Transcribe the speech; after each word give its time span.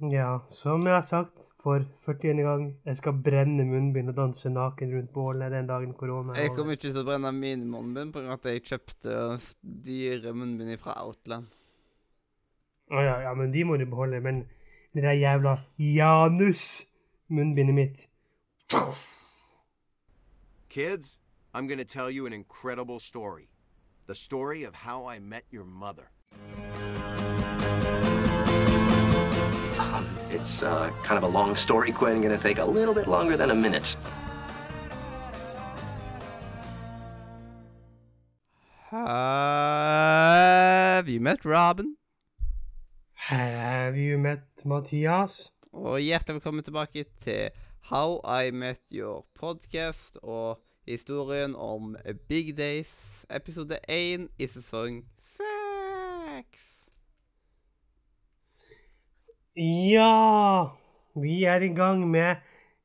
Ja, 0.00 0.42
som 0.48 0.82
jeg 0.84 0.92
har 0.92 1.04
sagt 1.08 1.46
for 1.56 1.80
40. 2.04 2.34
gang, 2.44 2.64
jeg 2.84 2.96
skal 2.98 3.12
brenne 3.24 3.64
munnbind 3.64 4.10
og 4.12 4.16
danse 4.18 4.50
naken 4.52 4.90
rundt 4.92 5.12
bålet 5.12 5.54
den 5.54 5.66
dagen 5.70 5.94
korona 5.96 6.34
er 6.34 6.40
Jeg 6.42 6.52
kommer 6.52 6.76
ikke 6.76 6.90
til 6.90 7.00
å 7.00 7.04
brenne 7.06 7.32
min 7.32 7.62
munnbind 7.70 8.12
pga. 8.12 8.32
at 8.36 8.44
jeg 8.44 8.62
kjøpte 8.62 9.40
dyre 9.62 10.34
munnbind 10.36 10.76
fra 10.82 10.98
Outland. 11.00 11.48
Å 12.92 13.00
ja, 13.00 13.16
ja, 13.24 13.32
men 13.34 13.52
de 13.52 13.64
må 13.64 13.76
du 13.80 13.86
beholde. 13.86 14.20
Men 14.20 14.44
det 14.92 15.02
der 15.02 15.16
jævla 15.16 15.56
Janus-munnbindet 15.78 17.74
mitt 17.74 18.08
Kids, 20.68 21.18
I'm 21.54 21.66
gonna 21.66 21.84
to 21.84 21.88
tell 21.88 22.10
you 22.10 22.26
an 22.26 22.34
incredible 22.34 23.00
story. 23.00 23.48
The 24.06 24.14
story 24.14 24.64
of 24.64 24.74
how 24.74 25.06
I 25.06 25.18
met 25.20 25.44
your 25.50 25.64
mother. 25.64 26.10
It's 30.56 30.62
uh, 30.62 30.90
kind 31.02 31.22
of 31.22 31.24
a 31.24 31.28
long 31.38 31.56
story, 31.56 31.92
Quinn. 31.92 32.22
Gonna 32.22 32.38
take 32.38 32.58
a 32.58 32.64
little 32.64 32.94
bit 32.94 33.08
longer 33.08 33.36
than 33.36 33.50
a 33.50 33.54
minute. 33.54 33.96
Have 38.90 39.08
you 41.08 41.20
met 41.20 41.44
Robin? 41.44 41.96
Have 43.12 43.98
you 43.98 44.18
met 44.18 44.40
Mathias? 44.64 45.52
Og 45.72 46.00
hjertelig 46.00 46.34
velkommen 46.34 46.64
tilbake 46.64 47.04
til 47.20 47.50
How 47.90 48.20
I 48.46 48.50
Met 48.50 48.80
Your 48.92 49.26
Podcast 49.34 50.16
og 50.22 50.60
historien 50.88 51.54
om 51.54 51.96
Big 52.28 52.56
Days, 52.56 53.24
episode 53.30 53.78
1 53.88 54.28
i 54.38 54.46
sesong 54.46 55.04
6. 55.20 55.55
Ja, 59.56 60.76
vi 61.14 61.44
er 61.44 61.62
i 61.64 61.72
gang 61.72 62.02
med 62.10 62.36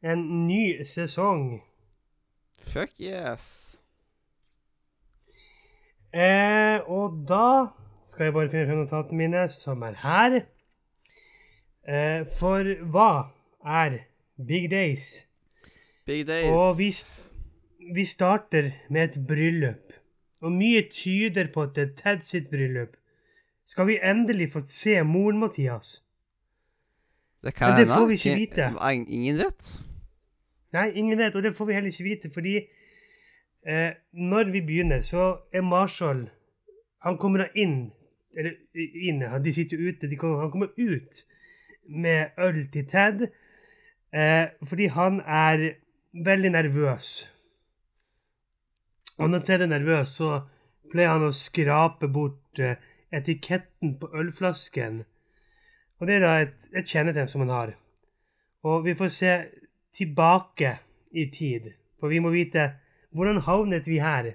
en 0.04 0.48
ny 0.48 0.86
sesong. 0.88 1.62
Fuck 2.64 2.94
yes. 3.00 3.76
Eh, 6.16 6.80
og 6.88 7.26
da 7.28 7.74
skal 8.08 8.30
jeg 8.30 8.36
bare 8.38 8.52
finne 8.54 8.70
frem 8.70 8.80
notatene 8.86 9.20
mine, 9.20 9.42
som 9.52 9.84
er 9.84 9.98
her. 10.00 10.38
Eh, 11.84 12.24
for 12.40 12.70
hva 12.94 13.12
er 13.68 13.98
Big 14.40 14.70
Days? 14.72 15.26
Big 16.06 16.24
Days. 16.28 16.54
Og 16.56 16.78
vi, 16.78 16.88
vi 17.96 18.06
starter 18.08 18.72
med 18.90 19.10
et 19.10 19.28
bryllup. 19.28 19.92
Og 20.40 20.56
mye 20.56 20.86
tyder 20.88 21.52
på 21.52 21.68
at 21.68 21.76
det 21.76 21.84
er 21.84 21.92
Ted 22.00 22.24
sitt 22.24 22.48
bryllup. 22.50 22.96
Skal 23.68 23.92
vi 23.92 24.00
endelig 24.00 24.54
få 24.56 24.64
se 24.68 25.02
moren, 25.04 25.40
Mathias? 25.44 26.00
Det 27.44 27.54
kan 27.56 27.74
hende. 27.74 27.82
det 27.82 27.94
får 27.94 28.06
vi 28.08 28.14
ikke 28.14 28.36
vite. 28.36 28.68
Ingen 28.92 29.08
ingen 29.08 29.38
vet. 29.38 29.72
Nei, 30.72 30.90
ingen 30.96 31.18
vet, 31.18 31.36
og 31.36 31.44
det 31.44 31.56
får 31.56 31.66
vi 31.66 31.74
heller 31.74 31.92
ikke 31.92 32.04
vite, 32.04 32.30
fordi 32.34 32.56
eh, 33.68 33.92
når 34.14 34.52
vi 34.52 34.62
begynner, 34.62 35.02
så 35.02 35.38
er 35.54 35.62
Marshall 35.62 36.30
Han 37.02 37.18
kommer 37.18 37.40
da 37.40 37.48
inn 37.56 37.92
Eller 38.38 38.54
inn, 38.78 39.24
de 39.44 39.54
sitter 39.54 39.78
jo 39.78 39.90
ute. 39.90 40.08
De 40.08 40.16
kommer, 40.16 40.40
han 40.40 40.52
kommer 40.52 40.68
ut 40.78 41.26
med 41.90 42.38
øl 42.40 42.68
til 42.72 42.88
Ted 42.88 43.28
eh, 44.14 44.48
fordi 44.64 44.86
han 44.86 45.20
er 45.26 45.74
veldig 46.14 46.52
nervøs. 46.52 47.32
Og 49.18 49.30
når 49.30 49.40
Ted 49.40 49.62
er 49.62 49.66
nervøs, 49.66 50.16
så 50.16 50.42
pleier 50.92 51.14
han 51.16 51.28
å 51.28 51.36
skrape 51.36 52.08
bort 52.08 52.60
eh, 52.60 52.80
etiketten 53.12 53.98
på 54.00 54.10
ølflasken. 54.18 55.04
Og 56.02 56.10
det 56.10 56.18
er 56.18 56.24
da 56.26 56.36
et, 56.42 56.70
et 56.74 56.88
kjennetegn 56.88 57.30
som 57.30 57.44
han 57.46 57.54
har. 57.54 57.74
Og 58.66 58.86
vi 58.86 58.98
får 58.98 59.12
se 59.14 59.34
tilbake 59.94 60.76
i 61.14 61.28
tid. 61.30 61.70
For 62.02 62.10
vi 62.10 62.20
må 62.20 62.34
vite 62.34 62.72
hvordan 63.14 63.44
havnet 63.46 63.86
vi 63.86 64.00
her. 64.02 64.34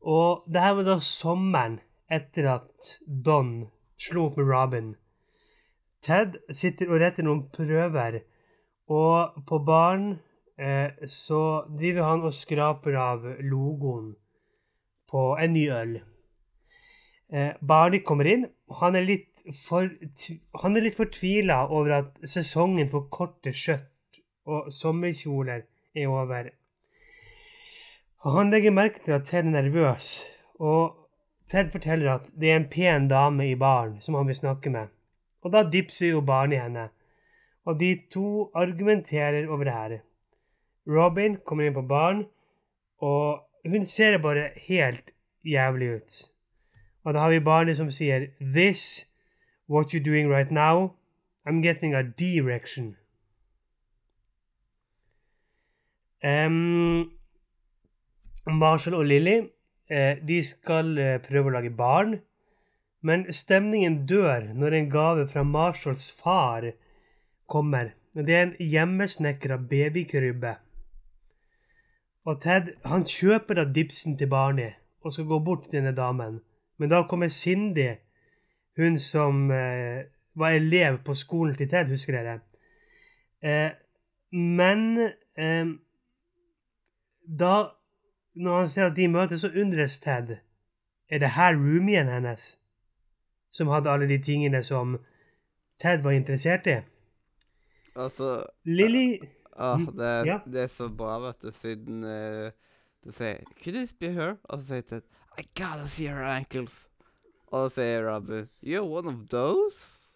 Og 0.00 0.46
det 0.48 0.62
her 0.62 0.78
var 0.78 0.88
da 0.88 0.96
sommeren 1.04 1.80
etter 2.08 2.48
at 2.54 2.96
Don 3.04 3.66
slo 4.00 4.28
opp 4.30 4.40
med 4.40 4.48
Robin. 4.48 4.94
Ted 6.00 6.38
sitter 6.54 6.92
og 6.92 7.00
retter 7.02 7.26
noen 7.26 7.46
prøver, 7.50 8.20
og 8.86 9.40
på 9.48 9.58
baren 9.66 10.12
eh, 10.60 10.94
så 11.10 11.66
driver 11.66 12.06
han 12.06 12.26
og 12.28 12.36
skraper 12.36 12.98
av 13.00 13.24
logoen 13.42 14.12
på 15.10 15.32
en 15.42 15.56
ny 15.56 15.64
øl. 15.74 15.96
Eh, 17.32 17.52
Barney 17.60 18.02
kommer 18.06 18.28
inn, 18.30 18.46
han 18.80 18.96
er 18.98 19.06
litt, 19.06 19.30
for, 19.54 19.90
han 20.62 20.78
er 20.78 20.86
litt 20.86 20.98
fortvila 20.98 21.64
over 21.74 21.98
at 22.00 22.26
sesongen 22.28 22.90
for 22.90 23.08
korte 23.10 23.54
skjøtt 23.54 24.20
og 24.46 24.70
sommerkjoler 24.72 25.64
er 25.94 26.06
over. 26.06 26.50
Og 28.26 28.38
han 28.38 28.50
legger 28.50 28.74
merke 28.74 29.02
til 29.04 29.16
at 29.16 29.26
Ted 29.26 29.44
er 29.44 29.54
nervøs, 29.54 30.20
og 30.58 31.08
Ted 31.50 31.70
forteller 31.70 32.16
at 32.16 32.30
det 32.34 32.50
er 32.50 32.60
en 32.60 32.70
pen 32.70 33.08
dame 33.10 33.50
i 33.50 33.58
baren 33.58 34.00
som 34.02 34.18
han 34.18 34.26
vil 34.26 34.38
snakke 34.38 34.70
med. 34.70 34.90
Og 35.42 35.52
da 35.54 35.62
dipser 35.70 36.14
jo 36.14 36.24
Barney 36.26 36.58
henne, 36.58 36.88
og 37.66 37.78
de 37.80 37.92
to 38.10 38.50
argumenterer 38.54 39.46
over 39.48 39.64
det 39.64 39.74
her. 39.74 39.98
Robin 40.86 41.36
kommer 41.44 41.66
inn 41.66 41.74
på 41.74 41.86
baren, 41.86 42.24
og 43.02 43.42
hun 43.66 43.86
ser 43.86 44.18
bare 44.22 44.50
helt 44.68 45.10
jævlig 45.44 45.94
ut. 45.96 46.18
Og 47.06 47.14
da 47.14 47.22
har 47.22 47.30
vi 47.30 47.40
barnet 47.40 47.78
som 47.78 47.90
sier 47.94 48.32
This, 48.42 49.06
what 49.70 49.94
you're 49.94 50.02
doing 50.02 50.26
right 50.26 50.50
now, 50.50 50.96
I'm 51.46 51.62
getting 51.62 51.94
a 51.94 52.02
direction. 52.02 52.96
Um, 56.24 57.12
Marshall 58.46 58.98
og 58.98 59.06
Lily 59.06 59.36
eh, 59.90 60.18
de 60.28 60.40
skal 60.42 60.98
eh, 60.98 61.18
prøve 61.22 61.52
å 61.52 61.54
lage 61.54 61.70
barn, 61.70 62.16
men 63.06 63.22
stemningen 63.30 64.00
dør 64.10 64.48
når 64.58 64.74
en 64.74 64.90
gave 64.90 65.28
fra 65.30 65.44
Marshalls 65.46 66.08
far 66.10 66.72
kommer. 67.46 67.92
Det 68.16 68.34
er 68.34 68.42
en 68.48 68.56
hjemmesnekra 68.58 69.60
babykrybbe. 69.70 70.56
Og 72.26 72.40
Ted 72.42 72.72
han 72.82 73.06
kjøper 73.06 73.60
da 73.60 73.66
dipsen 73.70 74.16
til 74.18 74.32
barnet 74.32 74.80
og 75.04 75.14
skal 75.14 75.28
gå 75.30 75.38
bort 75.38 75.68
til 75.68 75.78
denne 75.78 75.94
damen. 75.94 76.40
Men 76.78 76.90
da 76.90 77.02
kommer 77.08 77.28
Cindy, 77.28 77.94
hun 78.76 78.98
som 78.98 79.50
eh, 79.50 80.04
var 80.36 80.50
elev 80.50 80.98
på 81.04 81.14
skolen 81.14 81.56
til 81.56 81.68
Ted, 81.68 81.88
husker 81.88 82.12
dere. 82.12 82.40
Eh, 83.42 83.70
men 84.32 84.98
eh, 85.38 85.66
da 87.38 87.54
Når 88.36 88.58
han 88.58 88.68
ser 88.68 88.84
at 88.84 88.96
de 88.96 89.08
møtes, 89.08 89.40
så 89.40 89.48
undres 89.48 90.00
Ted. 90.00 90.36
Er 91.08 91.18
det 91.18 91.30
her 91.30 91.54
roomien 91.56 92.08
hennes? 92.08 92.58
Som 93.50 93.68
hadde 93.72 93.90
alle 93.90 94.08
de 94.08 94.18
tingene 94.22 94.60
som 94.62 94.98
Ted 95.80 96.02
var 96.02 96.10
interessert 96.10 96.66
i? 96.66 96.74
Altså 97.96 98.44
Lily 98.64 99.18
Åh, 99.58 99.80
Mm, 99.80 99.86
det, 99.96 100.26
ja. 100.26 100.38
det 100.44 100.62
er 100.62 100.66
så 100.66 100.88
bra, 100.88 101.18
vet 101.18 101.42
du, 101.42 101.50
siden 101.52 102.04
uh, 102.04 102.50
du 103.04 103.12
sier 103.12 103.40
Could 103.62 103.76
this 103.78 103.94
be 103.96 104.10
her? 104.12 104.36
Og 104.44 104.58
så 104.60 104.66
sier 104.66 104.82
Ted 104.90 105.06
I 105.38 105.44
gotta 105.54 105.86
see 105.88 106.06
her 106.06 106.24
ankles. 106.24 106.86
Og 107.52 107.70
så 107.70 107.80
sier 107.80 108.04
Rabu 108.06 108.46
You're 108.62 108.84
one 108.84 109.08
of 109.08 109.28
those? 109.28 110.06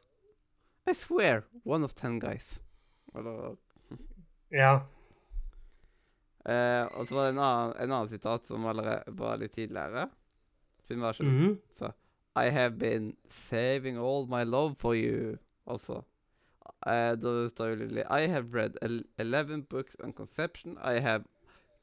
I 0.86 0.94
swear, 0.94 1.44
one 1.64 1.84
of 1.84 1.94
ten 1.94 2.18
guys. 2.18 2.60
Eller 3.14 3.56
Ja. 4.50 4.80
eh, 6.44 6.86
Og 6.92 7.08
så 7.08 7.14
var 7.14 7.24
det 7.24 7.30
en 7.30 7.38
annen, 7.38 7.74
en 7.76 7.92
annen 7.92 8.08
sitat 8.08 8.46
som 8.46 8.66
allerede 8.66 9.02
var 9.06 9.36
litt 9.36 9.52
tidligere. 9.54 10.08
Siden 10.88 11.02
var 11.02 11.16
mm 11.20 11.40
-hmm. 11.40 11.56
Så 11.74 11.92
I 12.36 12.50
have 12.50 12.78
been 12.78 13.16
saving 13.28 13.96
all 13.96 14.26
my 14.26 14.44
love 14.44 14.74
for 14.74 14.94
you. 14.94 15.38
Altså. 15.66 16.02
Uh, 16.86 17.12
da 17.20 17.48
står 17.48 17.66
jo 17.66 17.74
Lily 17.74 18.00
I 18.00 18.26
have 18.26 18.54
read 18.54 18.76
11 19.18 19.62
books 19.62 19.96
on 20.04 20.12
conception. 20.12 20.78
I 20.78 21.00
have 21.00 21.24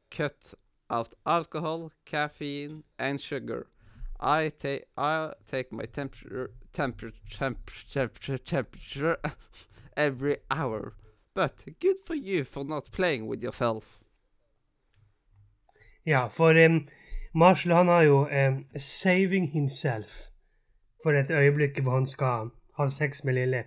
cut 0.09 0.55
out 0.89 1.13
alcohol, 1.25 1.91
caffeine, 2.05 2.83
and 2.99 3.21
sugar. 3.21 3.67
I 4.19 4.49
take 4.49 4.85
I 4.97 5.33
take 5.47 5.71
my 5.71 5.85
temperature 5.85 6.51
temperature 6.73 7.57
temperature 7.89 8.37
temperature, 8.37 9.17
every 9.97 10.37
hour. 10.49 10.93
But 11.33 11.79
good 11.79 11.99
for 12.05 12.15
you 12.15 12.43
for 12.43 12.65
not 12.65 12.91
playing 12.91 13.27
with 13.27 13.43
yourself. 13.43 13.99
Ja, 16.03 16.29
for 16.29 16.55
um, 16.65 16.87
Marshall 17.33 17.75
han 17.75 17.87
har 17.87 18.01
jo 18.01 18.27
um, 18.27 18.65
'saving 18.75 19.51
himself' 19.51 20.31
for 21.03 21.13
et 21.13 21.29
øyeblikk 21.29 21.79
hvor 21.83 21.93
han 21.93 22.07
skal 22.07 22.49
ha 22.77 22.89
sex 22.89 23.23
med 23.23 23.33
Lilly. 23.33 23.63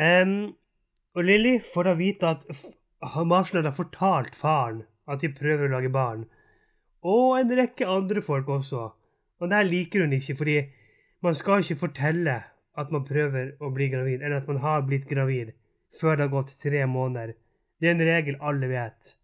Um, 0.00 0.56
og 1.14 1.24
Lilly 1.24 1.60
får 1.74 1.82
da 1.82 1.94
vite 1.94 2.26
at 2.26 2.46
Marshall 3.26 3.64
har 3.64 3.72
fortalt 3.72 4.34
faren 4.34 4.82
at 5.08 5.22
de 5.22 5.32
prøver 5.32 5.68
å 5.68 5.74
lage 5.76 5.92
barn. 5.92 6.26
Og 7.06 7.38
en 7.38 7.54
rekke 7.56 7.88
andre 7.88 8.22
folk 8.22 8.48
også. 8.48 8.88
Og 9.40 9.48
det 9.48 9.56
her 9.56 9.68
liker 9.68 10.04
hun 10.04 10.12
ikke, 10.12 10.36
fordi 10.36 10.58
man 11.24 11.34
skal 11.34 11.64
ikke 11.64 11.80
fortelle 11.86 12.36
at 12.78 12.92
man 12.92 13.06
prøver 13.08 13.54
å 13.60 13.70
bli 13.74 13.88
gravid, 13.92 14.20
eller 14.20 14.40
at 14.40 14.48
man 14.48 14.60
har 14.64 14.84
blitt 14.88 15.08
gravid, 15.08 15.54
før 16.00 16.16
det 16.16 16.26
har 16.26 16.34
gått 16.34 16.58
tre 16.60 16.84
måneder. 16.86 17.34
Det 17.80 17.88
er 17.88 17.96
en 17.96 18.06
regel 18.06 18.36
alle 18.44 18.68
vet. 18.70 19.14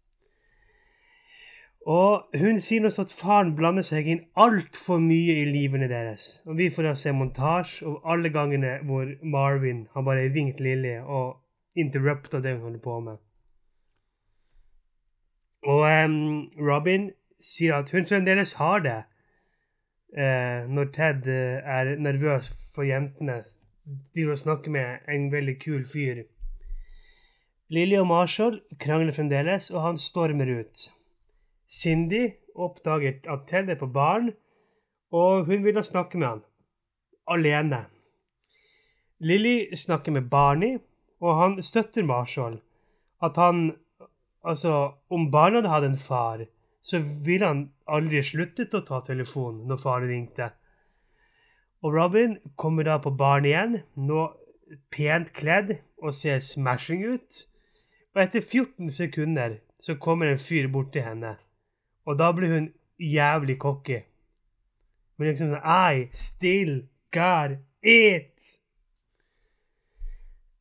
Og 1.87 2.35
hun 2.35 2.57
sier 2.59 2.83
også 2.83 3.05
at 3.05 3.13
faren 3.15 3.53
blander 3.55 3.85
seg 3.85 4.09
inn 4.11 4.25
altfor 4.35 4.99
mye 4.99 5.37
i 5.39 5.45
livene 5.47 5.87
deres. 5.87 6.41
Og 6.43 6.57
vi 6.59 6.67
får 6.73 6.89
da 6.89 6.95
se 6.99 7.13
montasje 7.15 7.87
av 7.87 8.09
alle 8.11 8.31
gangene 8.33 8.73
hvor 8.89 9.13
Marvin 9.23 9.85
har 9.93 10.03
bare 10.03 10.27
ringt 10.35 10.59
Lilly 10.59 10.97
og 10.99 11.37
interrupta 11.79 12.41
det 12.43 12.57
hun 12.57 12.65
holder 12.65 12.83
på 12.83 12.99
med. 13.05 13.21
Og 15.67 15.83
um, 15.83 16.47
Robin 16.69 17.09
sier 17.43 17.75
at 17.75 17.91
hun 17.91 18.07
fremdeles 18.07 18.53
har 18.61 18.79
det 18.85 18.97
uh, 20.15 20.63
når 20.71 20.91
Ted 20.95 21.27
eh, 21.27 21.59
er 21.59 21.95
nervøs 21.99 22.53
for 22.75 22.87
jentene. 22.87 23.41
De 24.15 24.25
vil 24.27 24.37
snakke 24.39 24.71
med 24.71 25.03
en 25.11 25.31
veldig 25.31 25.57
kul 25.59 25.83
fyr. 25.85 26.23
Lilly 27.69 27.97
og 27.99 28.07
Marshall 28.07 28.61
krangler 28.79 29.11
fremdeles, 29.15 29.71
og 29.71 29.81
han 29.83 29.97
stormer 29.99 30.59
ut. 30.59 30.87
Cindy 31.67 32.29
oppdager 32.55 33.19
at 33.27 33.43
Ted 33.47 33.69
er 33.69 33.79
på 33.79 33.89
baren, 33.91 34.31
og 35.11 35.45
hun 35.45 35.65
vil 35.65 35.83
snakke 35.83 36.17
med 36.17 36.27
han. 36.27 36.43
Alene. 37.27 37.85
Lilly 39.19 39.75
snakker 39.75 40.11
med 40.11 40.29
Barney, 40.31 40.77
og 41.19 41.41
han 41.41 41.61
støtter 41.61 42.03
Marshall. 42.03 42.61
At 43.23 43.35
han 43.35 43.75
Altså, 44.47 44.93
om 45.09 45.27
barna 45.31 45.67
hadde 45.67 45.91
en 45.91 45.99
far, 45.99 46.45
så 46.81 47.01
ville 47.25 47.47
han 47.47 47.65
aldri 47.87 48.21
sluttet 48.23 48.75
å 48.77 48.83
ta 48.87 49.01
telefonen 49.03 49.67
når 49.67 49.81
faren 49.81 50.11
ringte. 50.11 50.51
Og 51.83 51.93
Robin 51.93 52.37
kommer 52.55 52.87
da 52.87 52.97
på 53.03 53.11
baren 53.19 53.45
igjen, 53.45 53.75
nå 53.95 54.29
pent 54.93 55.33
kledd 55.35 55.75
og 56.01 56.15
ser 56.15 56.39
smashing 56.43 57.03
ut. 57.05 57.43
Og 58.15 58.23
etter 58.23 58.41
14 58.41 58.91
sekunder 58.95 59.59
så 59.83 59.97
kommer 60.01 60.31
en 60.31 60.41
fyr 60.41 60.69
bort 60.71 60.93
til 60.95 61.05
henne. 61.05 61.35
Og 62.07 62.17
da 62.19 62.31
blir 62.33 62.53
hun 62.53 62.69
jævlig 62.97 63.59
cocky. 63.61 64.01
Men 65.17 65.31
liksom 65.31 65.51
sånn 65.53 65.65
I 65.65 66.07
still 66.15 66.87
got 67.13 67.59
it! 67.83 68.53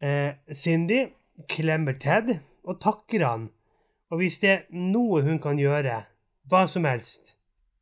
Eh, 0.02 0.36
Cindy 0.52 1.06
klemmer 1.48 1.96
Ted 2.00 2.34
og 2.66 2.80
takker 2.82 3.24
han. 3.24 3.48
Og 4.11 4.20
hvis 4.20 4.38
det 4.43 4.50
er 4.53 4.64
noe 4.70 5.23
hun 5.26 5.41
kan 5.43 5.58
gjøre, 5.58 6.03
hva 6.47 6.67
som 6.70 6.87
helst, 6.87 7.35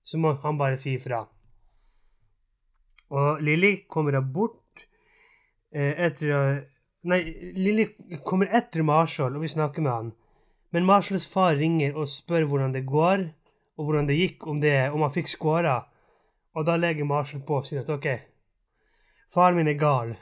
så 0.04 0.20
må 0.20 0.34
han 0.42 0.58
bare 0.60 0.78
si 0.80 0.94
ifra. 0.96 1.24
Og 3.14 3.42
Lilly 3.44 3.84
kommer 3.88 4.16
da 4.16 4.22
bort 4.24 4.86
eh, 5.74 5.92
etter 6.06 6.64
Nei, 7.04 7.20
Lilly 7.52 7.84
kommer 8.24 8.48
etter 8.56 8.80
Marshall, 8.80 9.34
og 9.36 9.42
vi 9.44 9.50
snakker 9.52 9.84
med 9.84 9.92
han. 9.92 10.06
Men 10.72 10.86
Marshalls 10.88 11.26
far 11.28 11.58
ringer 11.58 11.98
og 12.00 12.08
spør 12.08 12.46
hvordan 12.48 12.72
det 12.72 12.86
går, 12.88 13.26
og 13.76 13.84
hvordan 13.84 14.08
det 14.08 14.16
gikk, 14.16 14.46
om, 14.48 14.62
det, 14.62 14.72
om 14.88 15.04
han 15.04 15.12
fikk 15.12 15.28
scora. 15.28 15.82
Og 16.56 16.64
da 16.64 16.78
legger 16.80 17.04
Marshall 17.04 17.42
på 17.44 17.58
og 17.60 17.68
sier 17.68 17.82
at 17.82 17.92
OK, 17.92 18.08
faren 19.34 19.58
min 19.58 19.68
er 19.68 19.76
gal. 19.76 20.14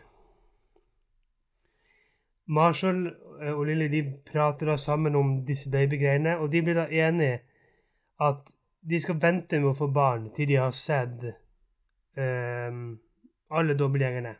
Marshall 2.50 3.12
og 3.50 3.64
Lilly 3.66 3.88
de 3.90 4.02
prater 4.32 4.68
da 4.70 4.76
sammen 4.76 5.16
om 5.18 5.32
disse 5.46 5.70
babygreiene, 5.70 6.36
og 6.38 6.52
de 6.52 6.62
blir 6.62 6.78
da 6.78 6.86
enige 6.86 7.40
at 8.22 8.52
de 8.90 9.00
skal 9.00 9.18
vente 9.22 9.60
med 9.60 9.72
å 9.72 9.78
få 9.78 9.88
barn 9.94 10.30
til 10.36 10.48
de 10.50 10.58
har 10.58 10.72
sett 10.74 11.24
um, 12.18 12.98
alle 13.50 13.76
dobbeltgjengerne. 13.78 14.34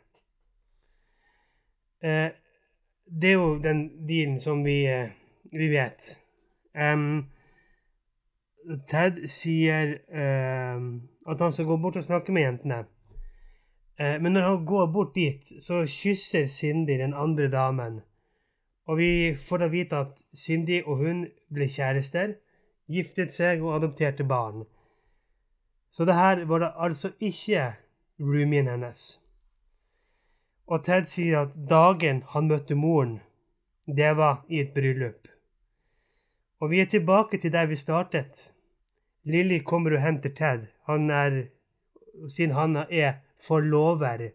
Uh, 2.03 2.29
det 3.07 3.29
er 3.29 3.37
jo 3.37 3.59
den 3.63 3.85
dealen 4.07 4.39
som 4.43 4.63
vi, 4.65 4.81
uh, 4.87 5.11
vi 5.51 5.69
vet. 5.71 6.13
Um, 6.75 7.25
Ted 8.87 9.25
sier 9.27 9.97
em, 10.07 10.85
at 11.27 11.41
han 11.43 11.51
skal 11.51 11.67
gå 11.67 11.77
bort 11.83 11.97
og 11.99 12.05
snakke 12.05 12.31
med 12.31 12.45
jentene. 12.45 12.83
Eh, 13.99 14.21
men 14.21 14.33
når 14.33 14.41
han 14.47 14.65
går 14.65 14.87
bort 14.93 15.15
dit, 15.15 15.51
så 15.61 15.83
kysser 15.87 16.47
Cindy 16.47 16.97
den 16.97 17.13
andre 17.13 17.49
damen. 17.51 18.01
Og 18.85 18.97
vi 18.99 19.11
får 19.39 19.63
da 19.63 19.67
vite 19.71 19.99
at 20.05 20.23
Cindy 20.35 20.81
og 20.83 20.99
hun 20.99 21.25
ble 21.53 21.69
kjærester, 21.71 22.35
giftet 22.91 23.31
seg 23.31 23.63
og 23.63 23.77
adopterte 23.77 24.25
barn. 24.27 24.65
Så 25.91 26.05
det 26.05 26.17
her 26.17 26.43
var 26.49 26.59
da 26.59 26.71
altså 26.75 27.13
ikke 27.19 27.73
roomien 28.19 28.67
hennes. 28.67 29.05
Og 30.67 30.83
Ted 30.85 31.07
sier 31.11 31.45
at 31.45 31.55
dagen 31.69 32.23
han 32.33 32.49
møtte 32.49 32.75
moren, 32.75 33.19
det 33.87 34.15
var 34.17 34.43
i 34.47 34.61
et 34.63 34.73
bryllup. 34.75 35.27
Og 36.63 36.71
vi 36.71 36.79
er 36.79 36.87
tilbake 36.91 37.37
til 37.37 37.51
der 37.51 37.65
vi 37.67 37.75
startet. 37.75 38.51
Lilly 39.23 39.59
kommer 39.63 39.95
og 39.95 40.01
henter 40.01 40.31
Ted. 40.35 40.67
Han 40.87 41.09
er, 41.11 41.43
siden 42.27 42.55
han 42.55 42.75
er 42.89 43.19
forlover. 43.47 44.29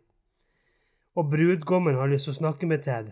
Og 1.16 1.30
brudgommen 1.30 1.96
har 1.96 2.06
lyst 2.12 2.28
til 2.28 2.36
å 2.36 2.40
snakke 2.42 2.68
med 2.68 2.84
Ted. 2.84 3.10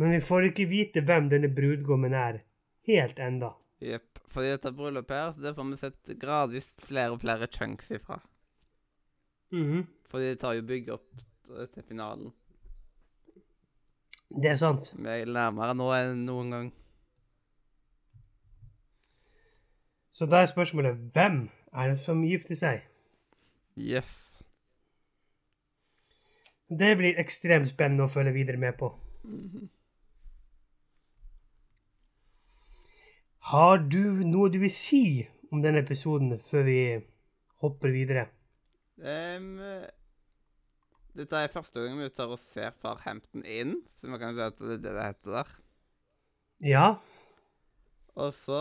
Men 0.00 0.14
vi 0.16 0.20
får 0.24 0.48
ikke 0.50 0.68
vite 0.70 1.02
hvem 1.06 1.28
denne 1.32 1.50
brudgommen 1.52 2.14
er. 2.16 2.42
Helt 2.88 3.18
enda. 3.22 3.52
Jepp. 3.82 4.20
Fordi 4.32 4.52
dette 4.54 4.72
bryllupet 4.72 5.16
her, 5.18 5.32
så 5.32 5.44
det 5.44 5.54
får 5.56 5.70
vi 5.70 5.80
sett 5.80 6.12
gradvis 6.20 6.68
flere 6.86 7.12
og 7.12 7.20
flere 7.20 7.48
chunks 7.52 7.90
ifra. 7.92 8.20
Mhm. 9.52 9.86
Fordi 10.08 10.30
det 10.30 10.40
tar 10.40 10.54
jo 10.56 10.62
bygg 10.62 10.88
opp 10.92 11.24
til 11.74 11.82
finalen. 11.82 12.32
Det 14.32 14.50
er 14.50 14.56
sant. 14.56 14.92
Vi 14.96 15.08
er 15.08 15.28
nærmere 15.28 15.74
nå 15.76 15.90
enn 15.92 16.24
noen 16.24 16.54
gang. 16.54 16.70
Så 20.12 20.28
da 20.28 20.42
er 20.42 20.48
spørsmålet 20.48 20.96
hvem 21.12 21.44
er 21.72 21.92
det 21.92 21.98
som 22.00 22.24
gifter 22.24 22.56
seg? 22.56 22.82
Yes. 23.76 24.42
Det 26.68 26.94
blir 26.96 27.20
ekstremt 27.20 27.68
spennende 27.68 28.06
å 28.06 28.12
følge 28.12 28.32
videre 28.36 28.60
med 28.60 28.76
på. 28.80 28.92
Har 33.50 33.80
du 33.90 34.22
noe 34.22 34.50
du 34.52 34.60
vil 34.62 34.70
si 34.70 35.24
om 35.50 35.62
denne 35.64 35.82
episoden 35.82 36.36
før 36.38 36.62
vi 36.68 36.78
hopper 37.62 37.90
videre? 37.94 38.28
Um, 39.02 39.56
dette 41.18 41.40
er 41.40 41.50
første 41.52 41.82
gang 41.82 41.98
vi 41.98 42.06
tar 42.14 42.30
og 42.30 42.38
ser 42.52 42.70
Farhampton 42.80 43.42
inn, 43.42 43.80
så 43.98 44.08
man 44.12 44.22
kan 44.22 44.36
si 44.36 44.44
at 44.46 44.60
det 44.60 44.76
er 44.76 44.84
det 44.84 44.94
det 44.94 45.08
heter 45.08 45.34
der. 45.40 45.50
Ja. 46.62 46.86
Og 48.14 48.30
så 48.36 48.60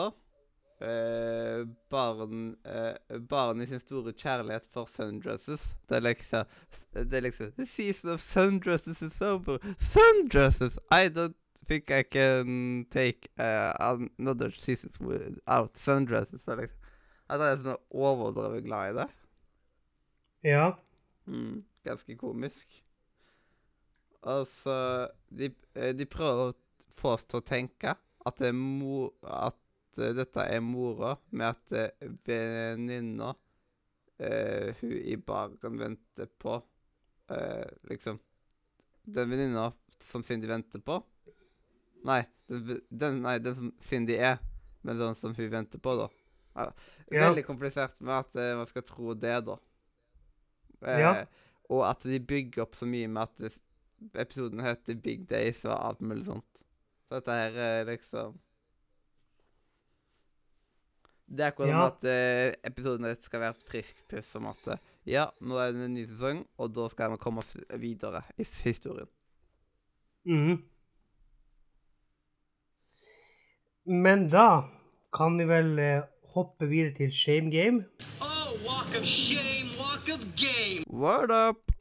uh, 0.81 1.61
barn, 1.93 2.41
uh, 2.65 3.19
barn 3.29 3.61
i 3.61 3.69
sin 3.69 3.83
store 3.83 4.15
kjærlighet 4.17 4.65
for 4.73 4.89
sundresses. 4.89 5.75
Det 5.89 6.00
er 6.00 6.07
liksom 6.09 6.57
Det 6.93 7.13
er 7.13 7.27
liksom 7.27 7.53
The 7.55 7.65
season 7.65 8.15
of 8.15 8.21
sundresses 8.21 9.01
is 9.01 9.21
over. 9.21 9.61
Sundresses! 9.77 10.79
I 10.89 11.07
don't 11.07 11.38
think 11.67 11.91
I 11.91 12.03
can 12.03 12.85
take 12.91 13.31
uh, 13.39 13.73
another 14.17 14.51
season 14.51 14.91
without 14.99 15.77
sundresses. 15.77 16.43
Så 16.43 16.55
liksom, 16.55 16.77
at 17.31 17.39
jeg 17.39 17.55
er 17.55 17.65
sånn 17.65 17.83
overdrevet 17.95 18.65
glad 18.65 18.91
i 18.91 18.95
det. 18.97 19.09
Ja. 20.51 20.65
Mm, 21.29 21.61
ganske 21.85 22.17
komisk. 22.19 22.81
Og 24.21 24.45
så 24.51 24.75
de, 25.29 25.51
eh, 25.75 25.93
de 25.97 26.05
prøver 26.05 26.51
å 26.51 26.57
få 26.99 27.15
oss 27.15 27.25
til 27.25 27.39
å 27.39 27.45
tenke 27.45 27.95
at, 27.95 28.37
det 28.37 28.51
er 28.51 28.57
mo 28.57 29.07
at 29.23 29.57
eh, 29.97 30.13
dette 30.17 30.45
er 30.45 30.61
mora, 30.65 31.15
med 31.31 31.55
at 31.55 31.77
eh, 31.77 32.09
venninna 32.27 33.31
uh, 34.21 34.67
hun 34.81 34.97
i 34.99 35.15
baren 35.17 35.79
venter 35.81 36.29
på 36.37 36.59
uh, 36.59 37.69
Liksom 37.89 38.19
Den 39.01 39.31
venninna 39.31 39.71
som 39.97 40.21
Cindy 40.23 40.45
venter 40.49 40.83
på 40.85 40.99
Nei, 42.08 42.22
den, 42.50 42.81
den, 42.89 43.22
nei, 43.24 43.38
den 43.39 43.55
som 43.55 43.74
Cindy 43.86 44.15
er, 44.17 44.39
men 44.84 45.00
den 45.00 45.15
som 45.15 45.36
hun 45.38 45.51
venter 45.53 45.79
på, 45.84 45.96
da. 46.00 46.08
Ja. 46.55 46.72
Veldig 47.12 47.46
komplisert 47.48 48.01
med 48.01 48.15
at 48.25 48.36
uh, 48.36 48.58
man 48.60 48.67
skal 48.67 48.84
tro 48.88 49.13
det, 49.13 49.38
da. 49.48 49.58
Uh, 50.81 51.00
Ja. 51.00 51.13
Og 51.72 51.86
at 51.88 52.01
de 52.03 52.17
bygger 52.20 52.65
opp 52.65 52.74
så 52.75 52.84
mye 52.89 53.08
med 53.08 53.22
at 53.29 53.38
det, 53.39 53.53
episoden 54.20 54.60
heter 54.60 54.98
Big 55.00 55.22
Days 55.29 55.62
og 55.63 55.77
alt 55.77 56.01
mulig 56.03 56.25
sånt. 56.27 56.63
Så 57.08 57.20
dette 57.20 57.36
her 57.38 57.55
er 57.63 57.86
liksom 57.88 58.34
Det 61.31 61.46
er 61.46 61.53
akkurat 61.53 61.70
Ja. 61.72 61.86
at 61.88 62.03
uh, 62.03 62.58
episoden 62.67 63.08
skal 63.24 63.39
være 63.39 63.55
et 63.55 63.63
friskt 63.70 64.01
puss 64.12 64.34
om 64.36 64.50
at 64.51 64.67
eh, 64.74 64.81
ja, 65.13 65.29
nå 65.39 65.55
er 65.63 65.72
det 65.72 65.86
en 65.86 65.93
ny 65.96 66.03
sesong, 66.10 66.41
og 66.60 66.74
da 66.75 66.89
skal 66.91 67.13
vi 67.13 67.22
komme 67.24 67.39
oss 67.39 67.53
videre 67.79 68.20
i 68.38 68.43
historien. 68.65 69.08
Mhm. 70.27 70.60
Men 73.85 74.27
da 74.29 74.69
kan 75.13 75.39
vi 75.39 75.45
vel 75.50 75.79
eh, 75.81 76.03
hoppe 76.35 76.67
videre 76.69 76.93
til 76.93 77.11
Shame 77.11 77.50
Game. 77.50 77.85
Oh, 78.21 78.53
walk 78.61 78.93
of 78.93 79.05
shame, 79.05 79.73
walk 79.79 80.05
of 80.13 80.21
game. 80.38 80.85
Word 80.85 81.31
up! 81.31 81.71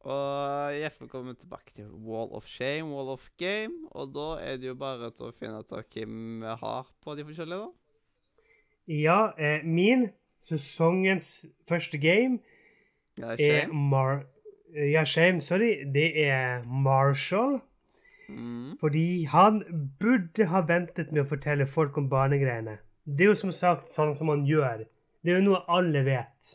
Og 0.00 0.72
hjertelig 0.72 1.00
velkommen 1.00 1.36
tilbake 1.36 1.74
til 1.76 1.90
Wall 1.92 2.32
of 2.32 2.46
Shame, 2.48 2.88
Wall 2.88 3.12
of 3.12 3.28
Game. 3.36 3.84
Og 3.90 4.14
da 4.14 4.40
er 4.40 4.56
det 4.56 4.70
jo 4.70 4.78
bare 4.80 5.10
til 5.12 5.28
å 5.28 5.36
finne 5.36 5.60
ut 5.60 5.76
hvem 5.92 6.40
vi 6.40 6.56
har 6.62 6.88
på 7.04 7.18
de 7.18 7.28
forskjellige, 7.28 7.68
da. 7.68 8.48
Ja, 8.88 9.20
eh, 9.36 9.60
min 9.64 10.08
sesongens 10.40 11.44
første 11.68 12.00
game 12.00 12.40
Ja, 13.18 13.34
er 13.36 13.36
Shame. 13.36 13.88
Mar... 13.92 14.22
Ja, 14.72 15.04
Shame, 15.04 15.44
sorry. 15.44 15.84
Det 15.84 16.14
er 16.24 16.64
Marshall. 16.64 17.60
Mm. 18.28 18.76
Fordi 18.80 19.24
han 19.24 19.62
burde 20.00 20.46
ha 20.50 20.60
ventet 20.68 21.12
med 21.12 21.24
å 21.24 21.30
fortelle 21.30 21.66
folk 21.66 21.96
om 22.00 22.08
barnegreiene. 22.12 22.76
Det 23.04 23.24
er 23.24 23.32
jo 23.32 23.40
som 23.40 23.52
sagt 23.56 23.92
sånn 23.92 24.14
som 24.16 24.28
han 24.32 24.44
gjør. 24.48 24.84
Det 25.24 25.32
er 25.32 25.40
jo 25.40 25.46
noe 25.48 25.62
alle 25.72 26.04
vet. 26.06 26.54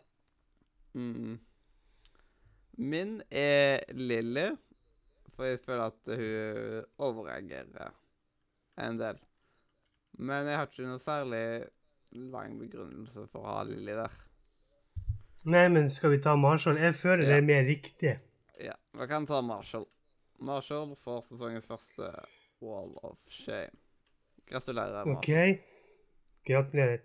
Mm. 0.93 1.39
Min 2.77 3.15
er 3.29 3.83
Lilly, 3.93 4.51
for 5.33 5.49
jeg 5.49 5.61
føler 5.65 5.85
at 5.89 6.13
hun 6.13 7.07
overreagerer 7.09 7.93
en 8.81 8.99
del. 9.01 9.17
Men 10.21 10.49
jeg 10.49 10.59
har 10.59 10.69
ikke 10.69 10.85
noe 10.85 11.01
særlig 11.01 11.45
lang 12.33 12.53
begrunnelse 12.61 13.25
for 13.31 13.41
å 13.41 13.57
ha 13.57 13.65
Lilly 13.65 13.97
der. 13.97 14.21
Nei, 15.49 15.65
men 15.73 15.89
skal 15.91 16.13
vi 16.13 16.21
ta 16.23 16.37
Marshall? 16.39 16.77
Jeg 16.79 16.95
føler 16.95 17.25
det 17.27 17.39
er 17.41 17.45
mer 17.49 17.65
riktig. 17.67 18.13
Ja, 18.61 18.77
vi 18.95 19.07
kan 19.09 19.25
ta 19.27 19.41
Marshall. 19.43 19.87
Marshall 20.39 20.95
får 21.03 21.21
sesongens 21.29 21.65
første 21.65 22.09
Wall 22.63 22.93
of 23.03 23.17
Shame. 23.29 23.75
Gratulerer. 24.49 25.05
Marshall. 25.05 25.17
OK? 25.17 25.59
Gratulerer. 26.47 26.99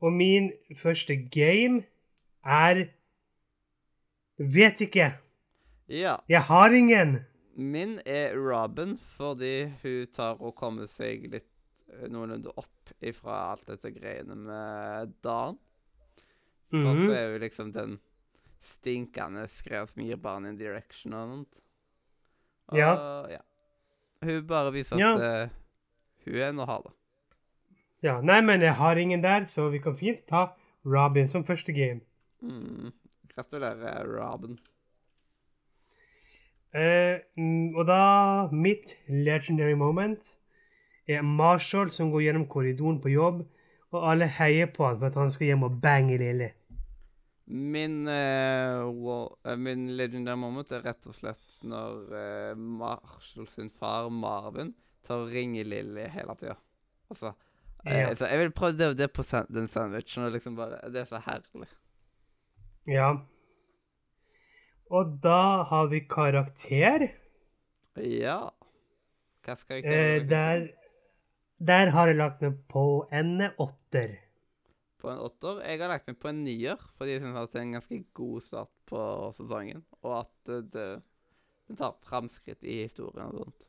Og 0.00 0.12
min 0.12 0.52
første 0.76 1.16
game 1.16 1.84
er 2.44 2.84
Vet 4.38 4.80
ikke. 4.82 5.12
Ja. 5.88 6.16
Jeg 6.28 6.42
har 6.42 6.70
ingen. 6.74 7.20
Min 7.56 8.00
er 8.06 8.32
Robin, 8.34 8.96
fordi 9.14 9.68
hun 9.82 10.06
tar 10.16 10.40
og 10.42 10.56
kommer 10.58 10.88
seg 10.90 11.28
litt 11.30 11.46
eh, 11.92 12.08
noenlunde 12.10 12.50
opp 12.58 12.90
ifra 13.04 13.36
alt 13.52 13.68
dette 13.68 13.92
greiene 13.94 14.34
med 14.34 15.12
Dan. 15.22 15.60
Først 16.72 16.98
Mhm. 16.98 17.06
så 17.06 17.14
er 17.14 17.30
hun 17.32 17.40
liksom 17.44 17.72
den 17.72 18.00
stinkende 18.64 19.46
skrev 19.54 19.86
som 19.92 20.02
gir 20.02 20.16
barn 20.16 20.46
en 20.46 20.58
direction 20.58 21.12
og 21.14 21.28
noe. 21.28 21.46
Og, 22.68 22.78
Ja. 22.78 22.94
ja. 23.30 23.38
Hun 24.24 24.46
bare 24.46 24.72
viser 24.72 24.96
at 24.96 25.00
Ja. 25.00 25.42
eh, 25.42 25.48
hun 26.24 26.34
er 26.34 26.48
en 26.48 26.58
å 26.60 26.66
ha 26.66 26.78
det. 26.84 26.92
Ja, 28.02 28.20
Nei, 28.20 28.40
men 28.40 28.60
jeg 28.60 28.74
har 28.74 28.96
ingen 28.96 29.22
der, 29.22 29.44
så 29.46 29.70
vi 29.70 29.78
kan 29.78 29.96
fint 29.96 30.26
ta 30.28 30.52
Robin 30.84 31.28
som 31.28 31.44
første 31.44 31.72
game. 31.72 32.00
Mm. 32.42 32.92
Gratulerer, 33.34 34.04
Robin. 34.06 34.58
Mm, 36.74 37.76
og 37.76 37.86
da 37.86 38.48
Mitt 38.52 38.96
legendary 39.08 39.74
moment 39.74 40.36
er 41.08 41.22
Marshall 41.22 41.90
som 41.90 42.10
går 42.10 42.20
gjennom 42.26 42.46
korridoren 42.50 43.00
på 43.00 43.12
jobb, 43.12 43.44
og 43.94 44.10
alle 44.10 44.26
heier 44.26 44.66
på 44.66 44.86
han 44.88 44.98
for 44.98 45.06
at 45.06 45.14
han 45.14 45.30
skal 45.30 45.46
hjem 45.46 45.62
og 45.68 45.80
bange 45.82 46.18
Lilly. 46.18 46.48
Min, 47.46 48.06
uh, 48.08 48.86
wa- 49.04 49.34
uh, 49.44 49.56
min 49.60 49.88
legendary 49.98 50.38
moment 50.40 50.70
er 50.72 50.80
rett 50.86 51.04
og 51.10 51.14
slett 51.18 51.58
når 51.62 51.98
uh, 52.14 52.54
Marshall 52.56 53.46
sin 53.52 53.68
far, 53.70 54.08
Marvin, 54.08 54.70
tar 55.04 55.26
og 55.26 55.34
ringer 55.34 55.64
Lilly 55.68 56.06
hele 56.08 56.36
tida. 56.40 56.56
Altså 57.12 57.34
eh, 57.84 57.98
Ja. 58.00 58.14
Jeg 58.16 58.38
vil 58.40 58.54
prøve 58.56 58.78
det, 58.78 58.88
det 58.98 59.10
på 59.12 59.22
den 59.52 59.68
sandwichen. 59.68 60.24
og 60.24 60.32
liksom 60.32 60.56
bare, 60.56 60.80
Det 60.90 61.02
er 61.02 61.04
så 61.10 61.20
herlig. 61.26 61.68
Ja. 62.88 63.10
Og 64.90 65.18
da 65.22 65.62
har 65.68 65.86
vi 65.92 66.00
karakter. 66.08 67.08
Ja. 68.00 68.38
Hva 69.44 69.54
skal 69.60 69.82
jeg 69.82 69.84
Eh, 69.84 69.92
gjøre? 69.92 70.28
der, 70.28 70.68
der 71.60 71.90
har 71.92 72.06
jeg 72.08 72.16
lagt 72.16 72.40
meg 72.42 72.56
på 72.72 73.06
en 73.12 73.50
åtter. 73.58 74.16
På 75.04 75.10
en 75.12 75.20
åtter. 75.20 75.58
Jeg 75.68 75.82
har 75.82 75.90
lagt 75.92 76.06
meg 76.08 76.16
på 76.16 76.30
en 76.30 76.38
nier, 76.46 76.80
fordi 76.96 77.12
jeg 77.12 77.20
syns 77.20 77.50
det 77.52 77.58
er 77.60 77.64
en 77.66 77.74
ganske 77.76 77.96
god 78.16 78.44
start 78.46 78.70
på 78.88 79.00
sesongen. 79.36 79.82
Og 80.00 80.14
at 80.22 80.52
eh, 80.54 80.62
det, 80.72 80.84
det 81.68 81.76
tar 81.76 81.98
framskritt 82.08 82.64
i 82.64 82.78
historien 82.86 83.26
og 83.28 83.42
sånt. 83.42 83.66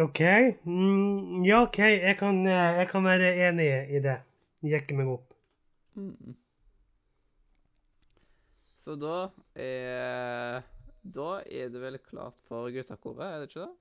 OK. 0.00 0.22
Mm, 0.64 1.42
ja, 1.44 1.58
OK. 1.66 1.82
Jeg 1.84 2.16
kan, 2.16 2.38
eh, 2.48 2.78
jeg 2.80 2.88
kan 2.88 3.04
være 3.04 3.34
enig 3.50 3.66
i 3.92 4.00
det. 4.00 4.14
Jekke 4.64 4.96
meg 4.96 5.10
opp. 5.18 5.34
Mm. 6.00 6.32
Så 8.86 8.96
da 8.96 9.18
er 9.52 10.62
Da 11.02 11.42
er 11.44 11.68
det 11.74 11.82
vel 11.82 11.98
klart 11.98 12.38
for 12.48 12.70
guttakoret, 12.72 13.26
er 13.26 13.42
det 13.42 13.50
ikke 13.50 13.66
det? 13.66 13.72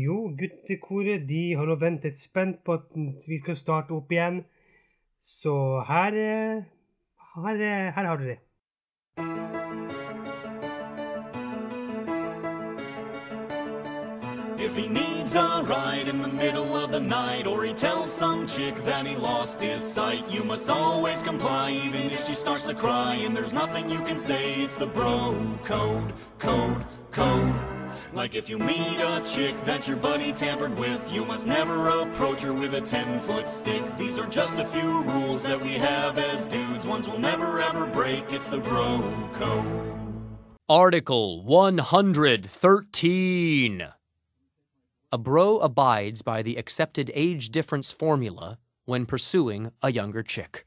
Jo, 0.00 0.16
guttekoret 0.38 1.28
de 1.28 1.42
har 1.58 1.66
nå 1.66 1.74
ventet 1.76 2.16
spent 2.16 2.62
på 2.64 2.78
at 2.78 2.96
vi 3.26 3.38
skal 3.42 3.58
starte 3.58 3.92
opp 3.92 4.12
igjen. 4.14 4.44
Så 5.22 5.84
her 5.88 6.10
Her, 7.34 7.56
her 7.90 8.04
har 8.04 8.16
dere 8.16 8.28
det. 8.28 8.38
If 14.58 14.76
he 14.76 14.88
needs 14.88 15.34
a 15.34 15.64
ride 15.64 16.08
in 16.08 16.20
the 16.22 16.28
middle 16.28 16.76
of 16.76 16.90
the 16.92 17.00
night, 17.00 17.46
or 17.46 17.64
he 17.64 17.72
tells 17.72 18.12
some 18.12 18.46
chick 18.46 18.74
that 18.84 19.06
he 19.06 19.16
lost 19.16 19.60
his 19.60 19.80
sight, 19.80 20.30
you 20.30 20.44
must 20.44 20.68
always 20.68 21.22
comply, 21.22 21.70
even 21.70 22.10
if 22.10 22.26
she 22.26 22.34
starts 22.34 22.66
to 22.66 22.74
cry. 22.74 23.14
And 23.14 23.34
there's 23.34 23.52
nothing 23.52 23.88
you 23.90 24.00
can 24.00 24.18
say, 24.18 24.54
it's 24.60 24.74
the 24.74 24.86
bro 24.86 25.58
code, 25.64 26.12
code, 26.38 26.84
code. 27.10 27.69
Like 28.12 28.34
if 28.34 28.50
you 28.50 28.58
meet 28.58 28.98
a 28.98 29.22
chick 29.24 29.54
that 29.64 29.86
your 29.86 29.96
buddy 29.96 30.32
tampered 30.32 30.76
with, 30.76 31.12
you 31.12 31.24
must 31.24 31.46
never 31.46 31.88
approach 31.88 32.42
her 32.42 32.52
with 32.52 32.74
a 32.74 32.80
10 32.80 33.20
foot 33.20 33.48
stick. 33.48 33.84
These 33.96 34.18
are 34.18 34.26
just 34.26 34.58
a 34.58 34.64
few 34.64 35.04
rules 35.04 35.44
that 35.44 35.60
we 35.62 35.74
have 35.74 36.18
as 36.18 36.44
dudes, 36.46 36.84
ones 36.86 37.06
we'll 37.08 37.20
never 37.20 37.60
ever 37.60 37.86
break. 37.86 38.24
It's 38.32 38.48
the 38.48 38.58
bro 38.58 39.28
code. 39.34 39.94
Article 40.68 41.44
113. 41.44 43.82
A 45.12 45.18
bro 45.18 45.58
abides 45.58 46.22
by 46.22 46.42
the 46.42 46.56
accepted 46.56 47.10
age 47.14 47.50
difference 47.50 47.90
formula 47.92 48.58
when 48.86 49.06
pursuing 49.06 49.70
a 49.82 49.90
younger 49.90 50.22
chick. 50.22 50.64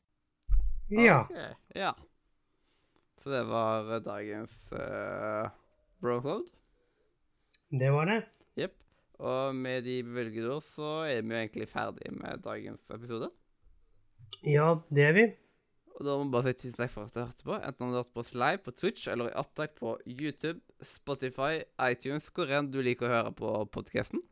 Ja. 0.89 1.21
Ok, 1.21 1.37
Ja. 1.75 1.95
Så 3.23 3.29
det 3.29 3.43
var 3.43 3.99
dagens 3.99 4.51
uh, 4.71 5.49
bro-code. 5.99 6.45
Det 7.73 7.89
var 7.93 8.09
det. 8.09 8.19
Jepp. 8.59 8.75
Og 9.23 9.55
med 9.55 9.85
de 9.87 10.01
bevilgede 10.05 10.51
ord 10.53 10.65
så 10.67 10.89
er 11.09 11.21
vi 11.21 11.33
jo 11.33 11.39
egentlig 11.39 11.69
ferdig 11.71 12.11
med 12.13 12.43
dagens 12.45 12.91
episode. 12.93 13.31
Ja, 14.45 14.75
det 14.93 15.07
er 15.07 15.15
vi. 15.17 15.25
Og 15.93 16.05
da 16.07 16.15
må 16.17 16.25
vi 16.25 16.33
bare 16.33 16.49
si 16.49 16.63
tusen 16.63 16.77
takk 16.79 16.91
for 16.93 17.05
at 17.05 17.13
du 17.13 17.21
hørte 17.21 17.45
på. 17.45 17.55
Enten 17.57 17.85
om 17.85 17.93
du 17.93 17.99
hørte 17.99 18.13
på 18.13 18.23
oss 18.23 18.33
live 18.33 18.61
på 18.65 18.73
Twitch 18.73 19.07
eller 19.11 19.29
i 19.29 19.35
opptak 19.39 19.75
på 19.77 19.95
YouTube, 20.09 20.59
Spotify, 20.81 21.63
iTunes, 21.85 22.29
hvor 22.33 22.49
enn 22.49 22.71
du 22.73 22.79
liker 22.85 23.09
å 23.09 23.13
høre 23.13 23.33
på 23.37 23.51
podkasten. 23.73 24.23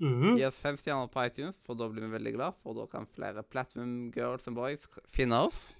Mhm. 0.00 0.38
Gi 0.38 0.46
oss 0.46 0.60
fem 0.62 0.78
stjerner 0.80 1.10
på 1.12 1.26
iTunes, 1.26 1.58
for 1.66 1.76
da 1.76 1.90
blir 1.90 2.06
vi 2.06 2.14
veldig 2.14 2.32
glad, 2.38 2.56
for 2.62 2.78
da 2.78 2.86
kan 2.88 3.06
flere 3.06 3.42
Platinum 3.44 4.10
Girls 4.14 4.46
and 4.48 4.56
Boys 4.56 4.86
finne 5.12 5.42
oss. 5.50 5.74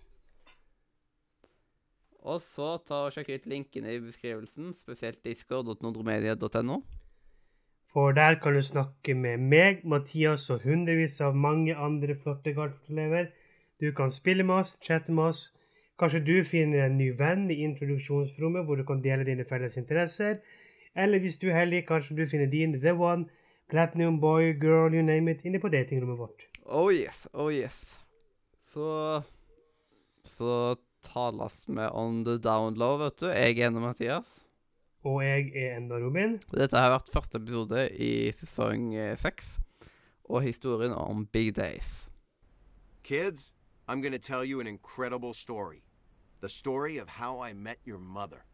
Og 2.21 2.41
så 2.45 2.75
ta 2.85 3.05
og 3.07 3.15
sjekk 3.15 3.31
ut 3.33 3.47
linkene 3.49 3.95
i 3.97 4.01
beskrivelsen, 4.03 4.75
spesielt 4.83 5.23
discord.nodromedia.no. 5.25 6.81
For 7.91 8.13
der 8.13 8.37
kan 8.43 8.55
du 8.55 8.63
snakke 8.63 9.15
med 9.19 9.41
meg, 9.51 9.81
Mathias 9.85 10.45
og 10.51 10.63
hundrevis 10.63 11.17
av 11.25 11.35
mange 11.35 11.75
andre 11.75 12.15
flotte 12.15 12.53
Gartfort-elever. 12.55 13.33
Du 13.81 13.89
kan 13.97 14.13
spille 14.15 14.45
med 14.47 14.63
oss, 14.63 14.77
chatte 14.85 15.13
med 15.13 15.33
oss. 15.33 15.41
Kanskje 15.99 16.21
du 16.25 16.37
finner 16.45 16.85
en 16.85 16.99
ny 17.01 17.11
venn 17.19 17.49
i 17.51 17.59
introduksjonsrommet 17.65 18.65
hvor 18.69 18.79
du 18.79 18.85
kan 18.89 19.03
dele 19.03 19.27
dine 19.27 19.45
felles 19.49 19.77
interesser. 19.81 20.39
Eller 20.95 21.19
hvis 21.19 21.41
du 21.41 21.49
er 21.49 21.59
heldig, 21.59 21.87
kanskje 21.89 22.17
du 22.17 22.27
finner 22.31 22.53
din 22.53 22.79
The 22.81 22.95
One, 22.95 23.27
Platinum 23.71 24.21
Boy, 24.21 24.53
Girl, 24.61 24.95
you 24.95 25.03
name 25.03 25.31
it, 25.31 25.45
inne 25.45 25.61
på 25.61 25.73
datingrommet 25.73 26.19
vårt. 26.19 26.47
Oh 26.65 26.93
yes, 26.95 27.27
oh 27.33 27.51
yes. 27.53 27.99
Så 28.73 29.23
Så 30.25 30.77
tales 31.03 31.65
vi 31.67 31.89
on 31.93 32.25
the 32.25 32.39
down 32.39 32.75
low, 32.75 32.99
vet 32.99 33.19
du. 33.21 33.27
Jeg 33.29 33.59
er 33.59 33.69
ene 33.69 33.81
Mathias. 33.81 34.27
Og 35.05 35.23
jeg 35.25 35.53
er 35.57 35.79
enda 35.79 35.97
Robin. 35.97 36.37
Dette 36.53 36.77
har 36.77 36.93
vært 36.93 37.09
første 37.13 37.41
episode 37.41 37.87
i 37.97 38.31
sesong 38.37 38.91
eh, 38.95 39.17
seks, 39.17 39.59
og 40.29 40.45
historien 40.45 40.93
om 40.93 41.25
Big 41.27 41.55
Days. 41.57 42.11
Kids, 43.03 43.55
I'm 43.89 44.03
gonna 44.03 44.19
tell 44.19 44.45
you 44.45 44.61
an 44.61 44.67
incredible 44.67 45.33
story. 45.33 45.83
The 46.41 46.49
story 46.49 46.99
of 46.99 47.09
how 47.09 47.41
I 47.41 47.55
met 47.55 47.79
your 47.85 47.99
mother. 47.99 48.45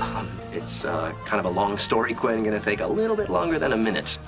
Um, 0.00 0.28
it's 0.52 0.84
uh, 0.84 1.12
kind 1.24 1.40
of 1.40 1.46
a 1.46 1.50
long 1.50 1.78
story, 1.78 2.14
Quinn. 2.14 2.42
Gonna 2.42 2.58
take 2.58 2.80
a 2.80 2.86
little 2.86 3.16
bit 3.16 3.30
longer 3.30 3.58
than 3.58 3.72
a 3.72 3.76
minute. 3.76 4.18